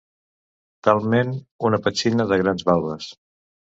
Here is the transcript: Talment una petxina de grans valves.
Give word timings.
Talment 0.87 1.35
una 1.71 1.81
petxina 1.89 2.29
de 2.33 2.43
grans 2.43 2.67
valves. 2.71 3.13